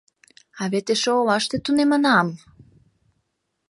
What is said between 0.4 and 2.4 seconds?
А вет эше олаште тунемынам!